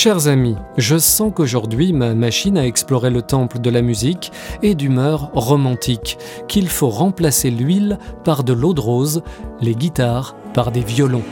Chers 0.00 0.28
amis, 0.28 0.54
je 0.76 0.96
sens 0.96 1.32
qu'aujourd'hui 1.34 1.92
ma 1.92 2.14
machine 2.14 2.56
à 2.56 2.64
explorer 2.64 3.10
le 3.10 3.20
temple 3.20 3.58
de 3.58 3.68
la 3.68 3.82
musique 3.82 4.30
est 4.62 4.76
d'humeur 4.76 5.32
romantique, 5.34 6.18
qu'il 6.46 6.68
faut 6.68 6.88
remplacer 6.88 7.50
l'huile 7.50 7.98
par 8.22 8.44
de 8.44 8.52
l'eau 8.52 8.74
de 8.74 8.80
rose, 8.80 9.24
les 9.60 9.74
guitares 9.74 10.36
par 10.54 10.70
des 10.70 10.82
violons. 10.82 11.24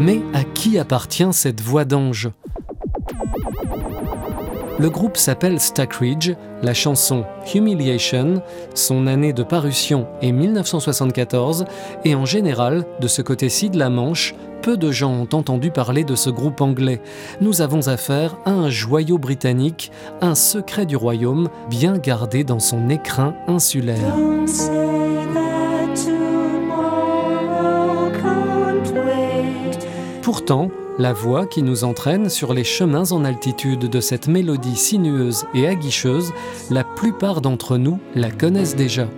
Mais 0.00 0.20
à 0.34 0.44
qui 0.44 0.78
appartient 0.78 1.32
cette 1.32 1.62
voix 1.62 1.86
d'ange? 1.86 2.28
Le 4.78 4.90
groupe 4.90 5.16
s'appelle 5.16 5.60
Stackridge, 5.60 6.32
la 6.62 6.74
chanson 6.74 7.24
Humiliation, 7.54 8.42
son 8.74 9.06
année 9.06 9.32
de 9.32 9.42
parution 9.42 10.06
est 10.20 10.32
1974 10.32 11.64
et 12.04 12.14
en 12.14 12.24
général, 12.24 12.84
de 13.00 13.06
ce 13.06 13.22
côté-ci 13.22 13.70
de 13.70 13.78
la 13.78 13.88
Manche, 13.88 14.34
peu 14.62 14.76
de 14.76 14.90
gens 14.90 15.12
ont 15.12 15.36
entendu 15.36 15.70
parler 15.70 16.04
de 16.04 16.14
ce 16.14 16.30
groupe 16.30 16.60
anglais. 16.60 17.00
Nous 17.40 17.60
avons 17.60 17.88
affaire 17.88 18.36
à 18.44 18.50
un 18.50 18.70
joyau 18.70 19.18
britannique, 19.18 19.92
un 20.20 20.34
secret 20.34 20.86
du 20.86 20.96
royaume 20.96 21.48
bien 21.68 21.98
gardé 21.98 22.44
dans 22.44 22.60
son 22.60 22.88
écrin 22.88 23.34
insulaire. 23.46 24.14
Pourtant, 30.22 30.70
la 30.98 31.12
voix 31.12 31.46
qui 31.46 31.62
nous 31.62 31.84
entraîne 31.84 32.28
sur 32.28 32.54
les 32.54 32.64
chemins 32.64 33.10
en 33.10 33.24
altitude 33.24 33.90
de 33.90 34.00
cette 34.00 34.28
mélodie 34.28 34.76
sinueuse 34.76 35.46
et 35.54 35.66
aguicheuse, 35.66 36.32
la 36.70 36.84
plupart 36.84 37.40
d'entre 37.40 37.78
nous 37.78 37.98
la 38.14 38.30
connaissent 38.30 38.76
déjà. 38.76 39.08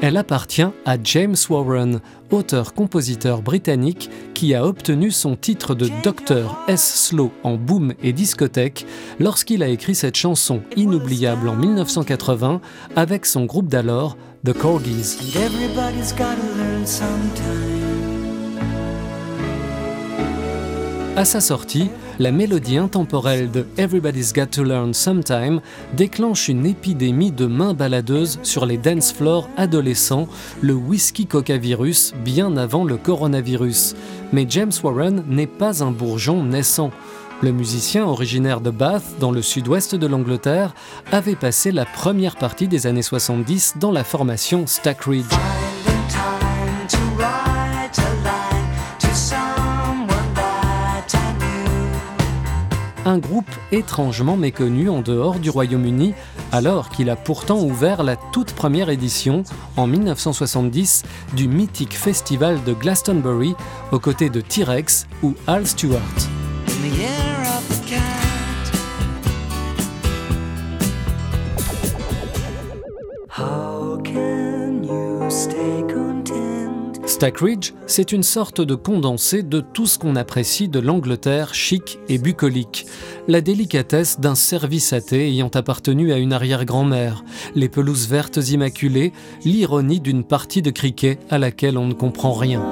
Elle 0.00 0.16
appartient 0.16 0.62
à 0.84 0.96
James 1.02 1.34
Warren, 1.50 2.00
auteur-compositeur 2.30 3.42
britannique 3.42 4.10
qui 4.32 4.54
a 4.54 4.64
obtenu 4.64 5.10
son 5.10 5.34
titre 5.34 5.74
de 5.74 5.90
Dr 6.04 6.56
S. 6.68 7.08
Slow 7.08 7.32
en 7.42 7.56
boom 7.56 7.94
et 8.00 8.12
discothèque 8.12 8.86
lorsqu'il 9.18 9.60
a 9.64 9.68
écrit 9.68 9.96
cette 9.96 10.14
chanson 10.14 10.62
inoubliable 10.76 11.48
en 11.48 11.56
1980 11.56 12.60
avec 12.94 13.26
son 13.26 13.44
groupe 13.44 13.66
d'alors, 13.66 14.16
The 14.46 14.52
Corgis. 14.52 15.18
À 21.16 21.24
sa 21.24 21.40
sortie, 21.40 21.90
la 22.18 22.32
mélodie 22.32 22.78
intemporelle 22.78 23.50
de 23.50 23.66
Everybody's 23.76 24.32
Got 24.32 24.46
to 24.46 24.64
Learn 24.64 24.92
Sometime 24.92 25.60
déclenche 25.96 26.48
une 26.48 26.66
épidémie 26.66 27.30
de 27.30 27.46
mains 27.46 27.74
baladeuses 27.74 28.38
sur 28.42 28.66
les 28.66 28.76
dance 28.76 29.12
floors 29.12 29.48
adolescents, 29.56 30.28
le 30.60 30.74
whisky 30.74 31.26
coca 31.26 31.56
virus 31.56 32.12
bien 32.24 32.56
avant 32.56 32.84
le 32.84 32.96
coronavirus. 32.96 33.94
Mais 34.32 34.46
James 34.48 34.72
Warren 34.82 35.24
n'est 35.28 35.46
pas 35.46 35.82
un 35.82 35.90
bourgeon 35.90 36.42
naissant. 36.42 36.90
Le 37.40 37.52
musicien 37.52 38.04
originaire 38.04 38.60
de 38.60 38.70
Bath, 38.70 39.04
dans 39.20 39.30
le 39.30 39.42
sud-ouest 39.42 39.94
de 39.94 40.06
l'Angleterre, 40.08 40.74
avait 41.12 41.36
passé 41.36 41.70
la 41.70 41.84
première 41.84 42.34
partie 42.34 42.66
des 42.66 42.88
années 42.88 43.02
70 43.02 43.74
dans 43.78 43.92
la 43.92 44.02
formation 44.02 44.66
Stackridge. 44.66 45.24
Un 53.08 53.18
groupe 53.18 53.50
étrangement 53.72 54.36
méconnu 54.36 54.88
en 54.88 55.00
dehors 55.00 55.38
du 55.38 55.50
Royaume-Uni, 55.50 56.14
alors 56.52 56.90
qu'il 56.90 57.10
a 57.10 57.16
pourtant 57.16 57.60
ouvert 57.60 58.02
la 58.02 58.16
toute 58.16 58.52
première 58.52 58.90
édition, 58.90 59.44
en 59.76 59.86
1970, 59.86 61.04
du 61.34 61.48
mythique 61.48 61.96
festival 61.96 62.62
de 62.64 62.74
Glastonbury, 62.74 63.54
aux 63.92 63.98
côtés 63.98 64.30
de 64.30 64.40
T-Rex 64.40 65.06
ou 65.22 65.34
Al 65.46 65.66
Stewart. 65.66 66.00
Stackridge, 77.18 77.72
c'est 77.88 78.12
une 78.12 78.22
sorte 78.22 78.60
de 78.60 78.76
condensé 78.76 79.42
de 79.42 79.58
tout 79.58 79.86
ce 79.88 79.98
qu'on 79.98 80.14
apprécie 80.14 80.68
de 80.68 80.78
l'Angleterre 80.78 81.52
chic 81.52 81.98
et 82.08 82.16
bucolique. 82.16 82.86
La 83.26 83.40
délicatesse 83.40 84.20
d'un 84.20 84.36
service 84.36 84.92
à 84.92 85.00
thé 85.00 85.26
ayant 85.26 85.50
appartenu 85.52 86.12
à 86.12 86.18
une 86.18 86.32
arrière-grand-mère, 86.32 87.24
les 87.56 87.68
pelouses 87.68 88.06
vertes 88.06 88.36
immaculées, 88.36 89.12
l'ironie 89.44 89.98
d'une 89.98 90.22
partie 90.22 90.62
de 90.62 90.70
cricket 90.70 91.18
à 91.28 91.38
laquelle 91.38 91.76
on 91.76 91.88
ne 91.88 91.92
comprend 91.92 92.34
rien. 92.34 92.62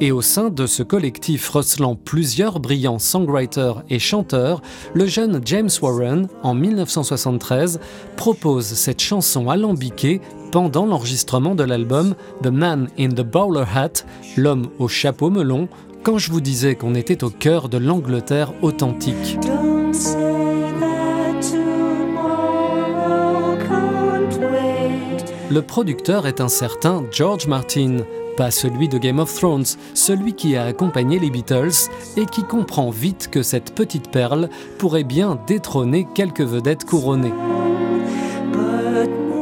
Et 0.00 0.12
au 0.12 0.22
sein 0.22 0.48
de 0.48 0.66
ce 0.66 0.84
collectif 0.84 1.48
recelant 1.48 1.96
plusieurs 1.96 2.60
brillants 2.60 3.00
songwriters 3.00 3.82
et 3.90 3.98
chanteurs, 3.98 4.62
le 4.94 5.06
jeune 5.06 5.40
James 5.44 5.70
Warren, 5.82 6.28
en 6.44 6.54
1973, 6.54 7.80
propose 8.16 8.66
cette 8.66 9.00
chanson 9.00 9.50
alambiquée 9.50 10.20
pendant 10.52 10.86
l'enregistrement 10.86 11.56
de 11.56 11.64
l'album 11.64 12.14
The 12.42 12.48
Man 12.48 12.88
in 12.96 13.08
the 13.08 13.22
Bowler 13.22 13.64
Hat, 13.74 14.04
l'homme 14.36 14.68
au 14.78 14.86
chapeau 14.86 15.30
melon, 15.30 15.68
quand 16.04 16.18
je 16.18 16.30
vous 16.30 16.40
disais 16.40 16.76
qu'on 16.76 16.94
était 16.94 17.24
au 17.24 17.30
cœur 17.30 17.68
de 17.68 17.78
l'Angleterre 17.78 18.52
authentique. 18.62 19.36
Le 25.50 25.62
producteur 25.62 26.26
est 26.26 26.42
un 26.42 26.48
certain 26.48 27.04
George 27.10 27.46
Martin, 27.46 27.98
pas 28.38 28.52
celui 28.52 28.88
de 28.88 28.98
Game 28.98 29.18
of 29.18 29.34
Thrones, 29.34 29.64
celui 29.94 30.34
qui 30.34 30.54
a 30.54 30.62
accompagné 30.62 31.18
les 31.18 31.28
Beatles 31.28 31.90
et 32.16 32.24
qui 32.24 32.44
comprend 32.44 32.88
vite 32.88 33.28
que 33.32 33.42
cette 33.42 33.74
petite 33.74 34.12
perle 34.12 34.48
pourrait 34.78 35.02
bien 35.02 35.40
détrôner 35.48 36.06
quelques 36.14 36.42
vedettes 36.42 36.84
couronnées. 36.84 37.32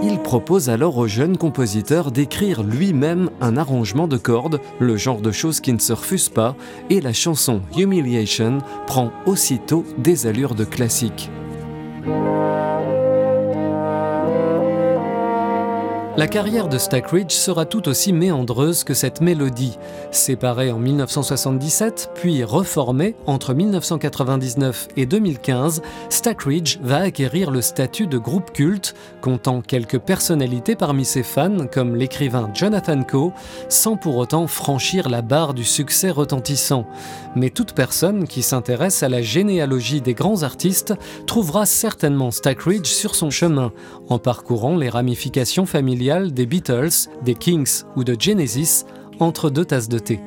Il 0.02 0.18
propose 0.20 0.70
alors 0.70 0.96
au 0.96 1.06
jeune 1.06 1.36
compositeur 1.36 2.10
d'écrire 2.10 2.62
lui-même 2.62 3.28
un 3.42 3.58
arrangement 3.58 4.08
de 4.08 4.16
cordes, 4.16 4.62
le 4.78 4.96
genre 4.96 5.20
de 5.20 5.30
choses 5.30 5.60
qui 5.60 5.74
ne 5.74 5.78
se 5.78 5.92
refusent 5.92 6.30
pas, 6.30 6.56
et 6.88 7.02
la 7.02 7.12
chanson 7.12 7.60
Humiliation 7.76 8.58
prend 8.86 9.10
aussitôt 9.26 9.84
des 9.98 10.26
allures 10.26 10.54
de 10.54 10.64
classique. 10.64 11.28
La 16.16 16.28
carrière 16.28 16.68
de 16.68 16.78
Stackridge 16.78 17.34
sera 17.34 17.66
tout 17.66 17.90
aussi 17.90 18.14
méandreuse 18.14 18.84
que 18.84 18.94
cette 18.94 19.20
mélodie. 19.20 19.76
Séparée 20.12 20.72
en 20.72 20.78
1977, 20.78 22.12
puis 22.14 22.42
reformée 22.42 23.16
entre 23.26 23.52
1999 23.52 24.88
et 24.96 25.04
2015, 25.04 25.82
Stackridge 26.08 26.78
va 26.80 27.00
acquérir 27.00 27.50
le 27.50 27.60
statut 27.60 28.06
de 28.06 28.16
groupe 28.16 28.54
culte, 28.54 28.94
comptant 29.20 29.60
quelques 29.60 29.98
personnalités 29.98 30.74
parmi 30.74 31.04
ses 31.04 31.22
fans, 31.22 31.66
comme 31.70 31.94
l'écrivain 31.94 32.48
Jonathan 32.54 33.02
Coe, 33.02 33.34
sans 33.68 33.98
pour 33.98 34.16
autant 34.16 34.46
franchir 34.46 35.10
la 35.10 35.20
barre 35.20 35.52
du 35.52 35.64
succès 35.64 36.08
retentissant. 36.08 36.86
Mais 37.34 37.50
toute 37.50 37.74
personne 37.74 38.26
qui 38.26 38.40
s'intéresse 38.40 39.02
à 39.02 39.10
la 39.10 39.20
généalogie 39.20 40.00
des 40.00 40.14
grands 40.14 40.44
artistes 40.44 40.94
trouvera 41.26 41.66
certainement 41.66 42.30
Stackridge 42.30 42.86
sur 42.88 43.14
son 43.14 43.28
chemin, 43.28 43.70
en 44.08 44.18
parcourant 44.18 44.78
les 44.78 44.88
ramifications 44.88 45.66
familiales 45.66 46.05
des 46.06 46.46
Beatles, 46.46 47.08
des 47.22 47.34
Kings 47.34 47.82
ou 47.96 48.04
de 48.04 48.16
Genesis 48.18 48.84
entre 49.18 49.50
deux 49.50 49.64
tasses 49.64 49.88
de 49.88 49.98
thé. 49.98 50.20